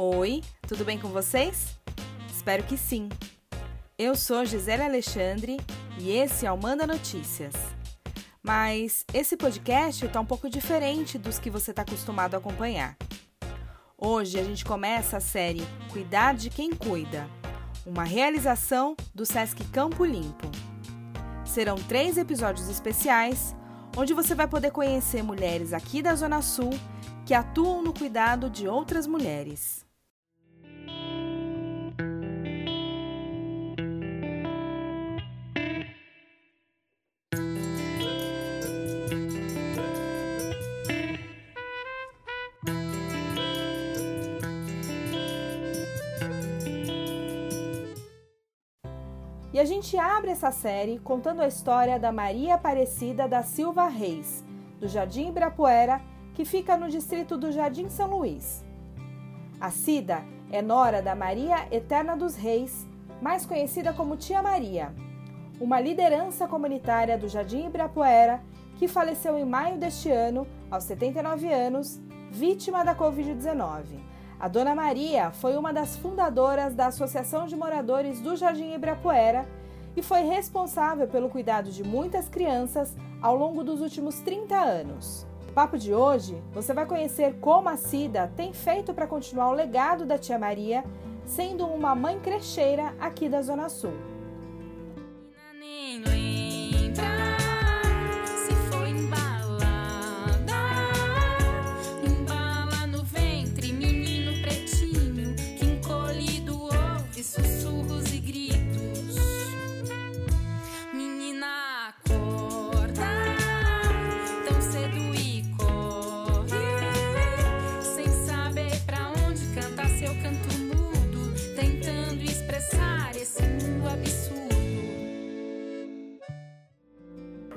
[0.00, 1.76] Oi, tudo bem com vocês?
[2.30, 3.08] Espero que sim.
[3.98, 5.56] Eu sou Gisele Alexandre
[5.98, 7.52] e esse é o Manda Notícias.
[8.40, 12.96] Mas esse podcast está um pouco diferente dos que você está acostumado a acompanhar.
[14.00, 17.28] Hoje a gente começa a série Cuidar de Quem Cuida,
[17.84, 20.48] uma realização do Sesc Campo Limpo.
[21.44, 23.52] Serão três episódios especiais
[23.96, 26.70] onde você vai poder conhecer mulheres aqui da Zona Sul
[27.26, 29.87] que atuam no cuidado de outras mulheres.
[49.52, 54.44] E a gente abre essa série contando a história da Maria Aparecida da Silva Reis,
[54.78, 56.02] do Jardim Ibirapuera,
[56.34, 58.62] que fica no distrito do Jardim São Luís.
[59.58, 62.86] A Cida é nora da Maria Eterna dos Reis,
[63.22, 64.94] mais conhecida como Tia Maria,
[65.58, 68.42] uma liderança comunitária do Jardim Ibirapuera
[68.76, 71.98] que faleceu em maio deste ano, aos 79 anos,
[72.30, 73.98] vítima da Covid-19.
[74.40, 79.48] A Dona Maria foi uma das fundadoras da Associação de Moradores do Jardim Ibirapuera
[79.96, 85.26] e foi responsável pelo cuidado de muitas crianças ao longo dos últimos 30 anos.
[85.44, 89.54] No papo de hoje, você vai conhecer como a Cida tem feito para continuar o
[89.54, 90.84] legado da tia Maria,
[91.26, 94.17] sendo uma mãe crecheira aqui da Zona Sul.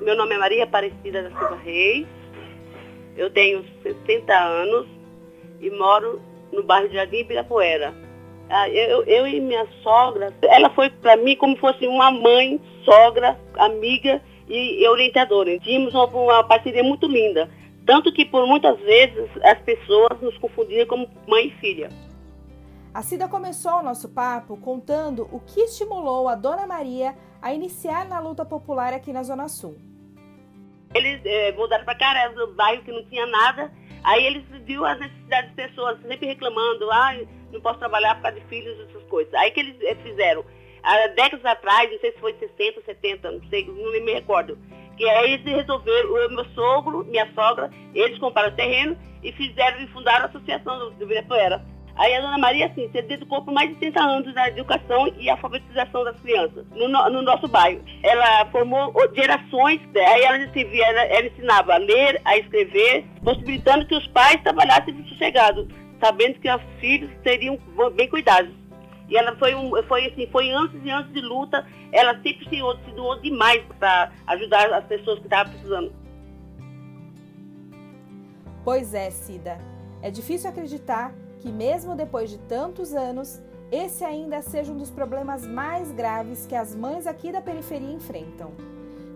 [0.00, 2.06] Meu nome é Maria Aparecida da Silva Reis.
[3.16, 4.86] Eu tenho 60 anos
[5.60, 6.20] e moro
[6.52, 7.94] no bairro de Jardim Ibirapuera.
[8.50, 13.38] Ah, eu, eu e minha sogra, ela foi para mim como fosse uma mãe, sogra,
[13.56, 15.58] amiga e orientadora.
[15.60, 17.48] Tínhamos uma, uma parceria muito linda.
[17.86, 21.88] Tanto que por muitas vezes as pessoas nos confundiam como mãe e filha.
[22.94, 28.04] A Cida começou o nosso papo contando o que estimulou a Dona Maria a iniciar
[28.04, 29.78] na luta popular aqui na Zona Sul.
[30.94, 33.72] Eles é, mudaram para era um bairro que não tinha nada.
[34.04, 37.14] Aí eles viu as necessidades das pessoas sempre reclamando, ah,
[37.50, 39.32] não posso trabalhar por causa de filhos, essas coisas.
[39.32, 40.44] Aí que eles é, fizeram,
[40.82, 44.58] há décadas atrás, não sei se foi 60, 70, não sei, não me recordo,
[44.98, 49.86] que aí eles resolveram, meu sogro, minha sogra, eles compraram o terreno e fizeram e
[49.88, 51.71] fundaram a associação do, do Ibirapuera.
[51.96, 55.28] Aí a dona Maria, assim, se dedicou por mais de 30 anos na educação e
[55.28, 57.82] alfabetização das crianças no, no nosso bairro.
[58.02, 60.04] Ela formou gerações, né?
[60.06, 65.06] aí ela escrevia, ela, ela, ensinava a ler, a escrever, possibilitando que os pais trabalhassem
[65.08, 65.68] sossegados,
[66.00, 67.58] sabendo que os filhos seriam
[67.94, 68.52] bem cuidados.
[69.08, 72.56] E ela foi, um, foi assim, foi anos e anos de luta, ela sempre se,
[72.56, 75.92] se doou demais para ajudar as pessoas que estavam precisando.
[78.64, 79.58] Pois é, Cida.
[80.00, 85.44] É difícil acreditar que, mesmo depois de tantos anos, esse ainda seja um dos problemas
[85.44, 88.52] mais graves que as mães aqui da periferia enfrentam.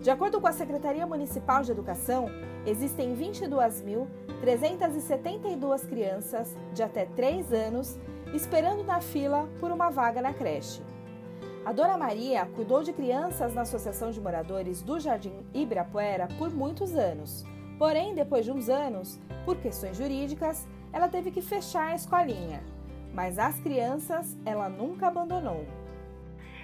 [0.03, 2.29] De acordo com a Secretaria Municipal de Educação,
[2.67, 7.97] existem 22.372 crianças de até 3 anos
[8.35, 10.83] esperando na fila por uma vaga na creche.
[11.65, 16.97] A Dona Maria cuidou de crianças na Associação de Moradores do Jardim Ibirapuera por muitos
[16.97, 17.45] anos.
[17.79, 22.63] Porém, depois de uns anos, por questões jurídicas, ela teve que fechar a escolinha,
[23.13, 25.67] mas as crianças ela nunca abandonou.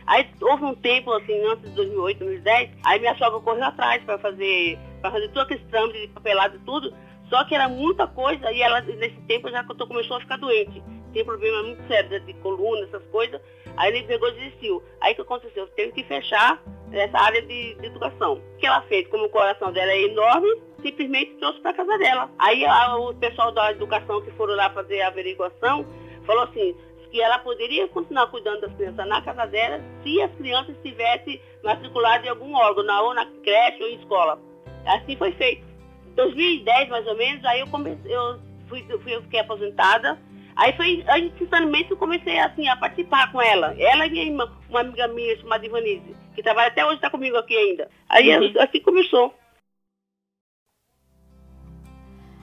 [0.06, 4.18] Aí houve um tempo, assim, antes de 2008, 2010, aí minha sogra correu atrás para
[4.18, 6.94] fazer, para fazer todo aquele trâmite de papelado e tudo,
[7.28, 10.82] só que era muita coisa e ela, nesse tempo, já começou a ficar doente.
[11.12, 13.38] Tem problema muito sério de coluna, essas coisas.
[13.76, 14.82] Aí ele pegou e desistiu.
[15.02, 15.66] Aí o que aconteceu?
[15.68, 16.58] Teve que fechar
[16.90, 18.34] essa área de, de educação.
[18.34, 19.06] O que ela fez?
[19.08, 20.48] Como o coração dela é enorme,
[20.82, 22.30] simplesmente trouxe para casa dela.
[22.38, 25.86] Aí a, o pessoal da educação que foram lá fazer a averiguação
[26.26, 26.74] falou assim,
[27.12, 32.26] que ela poderia continuar cuidando das crianças na casa dela se as crianças estivessem matriculadas
[32.26, 34.40] em algum órgão, na, ou na creche ou em escola.
[34.86, 35.62] Assim foi feito.
[36.06, 40.18] Em 2010, mais ou menos, aí eu, comecei, eu fui, fui, eu fiquei aposentada.
[40.56, 43.74] Aí foi, aí, sinceramente, eu comecei assim, a participar com ela.
[43.78, 47.36] Ela e minha irmã, uma amiga minha chamada Ivanise, que trabalha até hoje, está comigo
[47.36, 47.88] aqui ainda.
[48.08, 48.52] Aí uhum.
[48.58, 49.34] assim começou.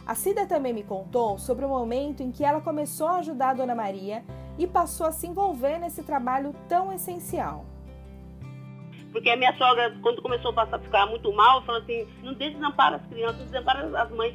[0.10, 3.54] A Cida também me contou sobre o momento em que ela começou a ajudar a
[3.54, 4.24] Dona Maria
[4.58, 7.64] e passou a se envolver nesse trabalho tão essencial.
[9.12, 12.34] Porque a minha sogra, quando começou a passar a ficar muito mal, falou assim, não
[12.34, 14.34] desampara as crianças, não desampara as mães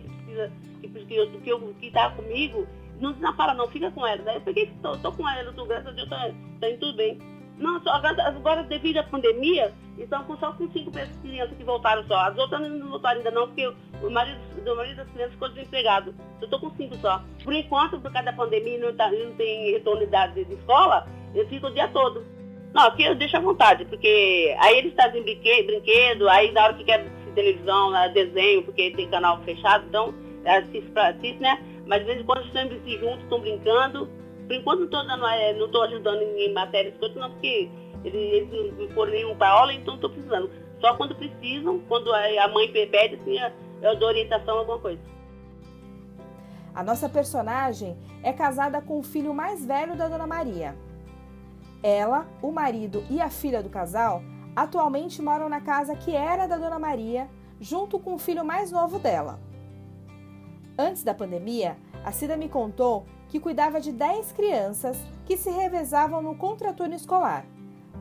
[0.80, 2.68] que precisam, que, que, que, que tá comigo,
[3.00, 4.22] não desampara não, fica com ela.
[4.22, 6.30] Daí eu peguei, tô com ela, graças a Deus, tá,
[6.60, 7.18] tá indo tudo bem.
[7.58, 12.16] Não, só agora, agora devido à pandemia, então só com cinco crianças que voltaram só.
[12.16, 13.66] As outras não voltaram ainda não, porque
[14.02, 16.14] o marido, o marido das crianças ficou desempregado.
[16.40, 17.22] Eu estou com cinco só.
[17.44, 21.46] Por enquanto, por causa da pandemia, não, tá, não tem retorno de, de escola, eu
[21.48, 22.24] fico o dia todo.
[22.74, 26.74] Não, aqui eu deixo à vontade, porque aí eles trazem brinquedo, brinquedo, aí na hora
[26.74, 30.14] que quer televisão, né, desenho, porque tem canal fechado, então
[30.46, 31.62] assiste, assiste né?
[31.86, 34.08] Mas de vez em quando se juntam, estão brincando.
[34.46, 37.68] Por enquanto não estou é, não estou ajudando em matérias todas, não, porque
[38.04, 40.50] eles, eles não foram nenhum para aula, então estou precisando.
[40.80, 43.38] Só quando precisam, quando a mãe pede, assim,
[43.82, 45.00] eu dou orientação alguma coisa.
[46.74, 50.74] A nossa personagem é casada com o filho mais velho da Dona Maria,
[51.84, 54.22] ela, o marido e a filha do casal
[54.56, 57.28] atualmente moram na casa que era da Dona Maria,
[57.60, 59.38] junto com o filho mais novo dela.
[60.78, 66.22] Antes da pandemia, a Cida me contou que cuidava de 10 crianças que se revezavam
[66.22, 67.46] no contraturno escolar.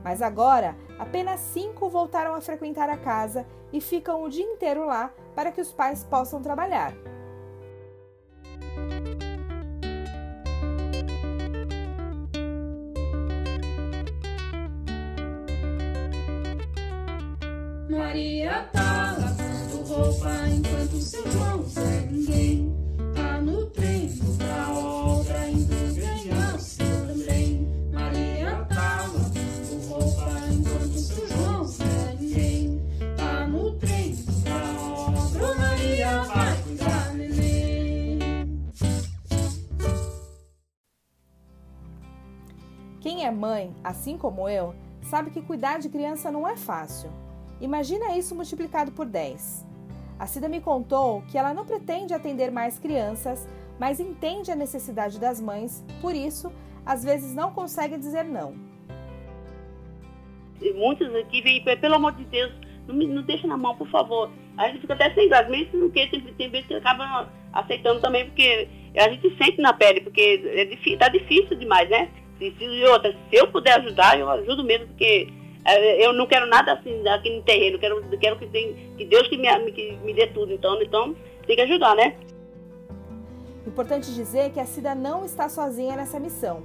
[0.04, 5.12] Mas agora, apenas cinco voltaram a frequentar a casa e ficam o dia inteiro lá
[5.34, 6.94] para que os pais possam trabalhar.
[17.90, 22.73] Maria tá lavando roupa enquanto seu João Zé ninguém
[43.24, 47.10] É mãe, assim como eu, sabe que cuidar de criança não é fácil.
[47.62, 49.66] Imagina isso multiplicado por 10.
[50.20, 53.48] A Cida me contou que ela não pretende atender mais crianças,
[53.80, 56.52] mas entende a necessidade das mães, por isso,
[56.86, 58.56] às vezes não consegue dizer não.
[60.76, 62.52] Muitos aqui vêm, pelo amor de Deus,
[62.86, 64.30] não me não deixa na mão, por favor.
[64.58, 68.26] A gente fica até sem graça, mesmo quer, tem, tem vezes que acaba aceitando também,
[68.26, 68.68] porque
[68.98, 72.10] a gente sente na pele, porque é tá difícil demais, né?
[72.52, 75.28] Se, se, outra, se eu puder ajudar, eu ajudo mesmo, porque
[75.66, 78.48] é, eu não quero nada assim aqui no terreno, quero, quero que,
[78.98, 80.52] que Deus que me, que me dê tudo.
[80.52, 82.16] Então, então tem que ajudar, né?
[83.66, 86.64] Importante dizer que a Cida não está sozinha nessa missão.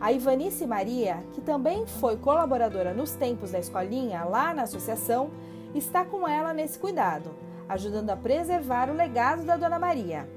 [0.00, 5.30] A Ivanice Maria, que também foi colaboradora nos tempos da escolinha lá na associação,
[5.74, 7.34] está com ela nesse cuidado,
[7.68, 10.28] ajudando a preservar o legado da Dona Maria.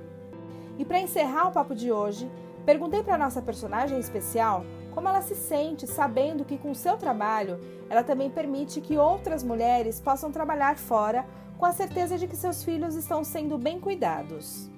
[0.78, 2.30] E para encerrar o papo de hoje,
[2.66, 7.60] perguntei para nossa personagem especial como ela se sente sabendo que com seu trabalho
[7.90, 11.26] ela também permite que outras mulheres possam trabalhar fora
[11.58, 14.70] com a certeza de que seus filhos estão sendo bem cuidados.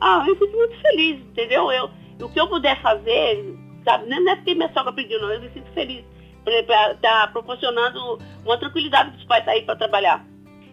[0.00, 1.70] Ah, eu fico muito feliz, entendeu?
[1.70, 1.90] Eu,
[2.20, 4.08] o que eu puder fazer, sabe?
[4.08, 6.04] Não é porque minha sogra pediu, não, eu me sinto feliz
[6.44, 10.26] para estar tá proporcionando uma tranquilidade para os pais saírem para trabalhar.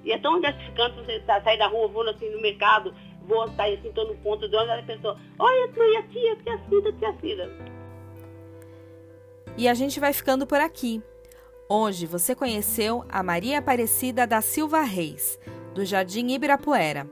[0.04, 3.78] E é tão gratificante você tá, sair da rua, vou assim no mercado, vou sair
[3.78, 7.14] assim, estou no ponto de onde a pessoa, olha, mãe, a tia, tia Cida, tia
[7.20, 7.77] Cida.
[9.58, 11.02] E a gente vai ficando por aqui.
[11.68, 15.40] Hoje você conheceu a Maria Aparecida da Silva Reis,
[15.74, 17.10] do Jardim Ibirapuera,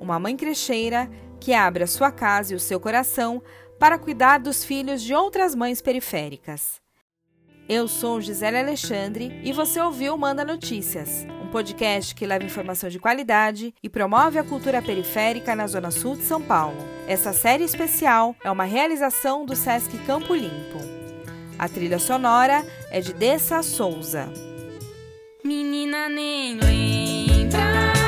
[0.00, 1.08] uma mãe crecheira
[1.38, 3.42] que abre a sua casa e o seu coração
[3.78, 6.80] para cuidar dos filhos de outras mães periféricas.
[7.68, 12.98] Eu sou Gisele Alexandre e você ouviu Manda Notícias, um podcast que leva informação de
[12.98, 16.78] qualidade e promove a cultura periférica na Zona Sul de São Paulo.
[17.06, 20.91] Essa série especial é uma realização do Sesc Campo Limpo.
[21.62, 24.28] A trilha sonora é de Dessa Souza.
[25.44, 28.01] Menina nem lembra.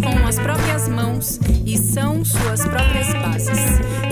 [0.00, 3.58] Com as próprias mãos e são suas próprias bases.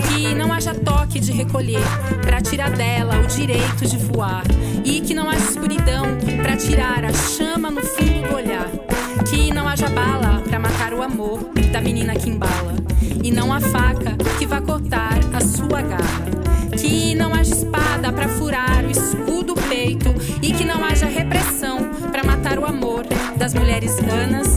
[0.07, 1.83] Que não haja toque de recolher
[2.21, 4.43] para tirar dela o direito de voar.
[4.83, 6.05] E que não haja escuridão
[6.41, 8.69] para tirar a chama no fundo do olhar.
[9.29, 12.75] Que não haja bala para matar o amor da menina que embala.
[13.23, 16.25] E não a faca que vá cortar a sua garra.
[16.77, 22.23] Que não haja espada para furar o escudo peito e que não haja repressão para
[22.23, 23.05] matar o amor
[23.37, 24.56] das mulheres Anas, Rosas,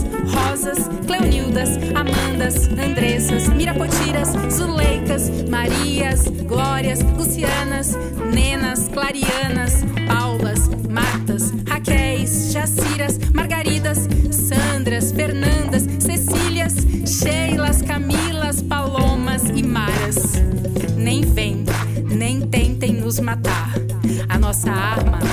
[2.51, 7.97] Amandas, Andressas, Mirapotiras, Zuleicas, Marias, Glórias, Lucianas,
[8.33, 20.33] Nenas, Clarianas, Paulas, Martas, Raquéis, Jaciras, Margaridas, Sandras, Fernandas, Cecílias, Sheilas, Camilas, Palomas e Maras.
[20.97, 21.63] Nem vem,
[22.09, 23.71] nem tentem nos matar.
[24.27, 25.30] A nossa arma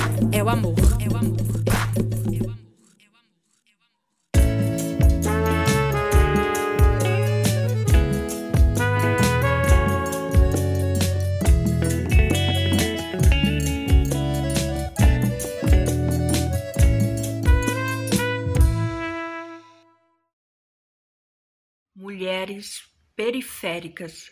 [22.01, 24.31] Mulheres periféricas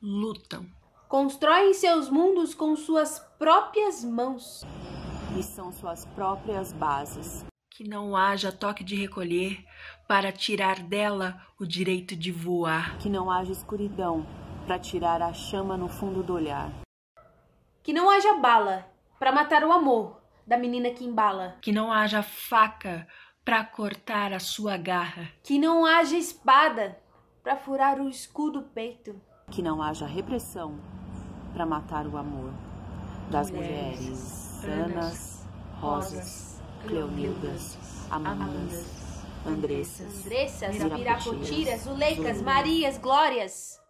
[0.00, 0.66] lutam.
[1.10, 4.62] Constroem seus mundos com suas próprias mãos.
[5.38, 7.44] e são suas próprias bases.
[7.70, 9.62] Que não haja toque de recolher
[10.08, 12.96] para tirar dela o direito de voar.
[12.96, 14.26] Que não haja escuridão
[14.66, 16.72] para tirar a chama no fundo do olhar.
[17.82, 21.58] Que não haja bala para matar o amor da menina que embala.
[21.60, 23.06] Que não haja faca
[23.44, 25.28] para cortar a sua garra.
[25.42, 27.01] Que não haja espada
[27.42, 29.20] para furar o escudo peito.
[29.50, 30.78] Que não haja repressão
[31.52, 32.52] para matar o amor
[33.30, 34.18] das mulheres,
[34.60, 35.44] sanas,
[35.80, 37.76] rosas, cleonildas,
[38.10, 38.86] amandas,
[39.46, 43.81] andressas, Andressas, Zuleicas, Zuleicas, Marias, Glórias.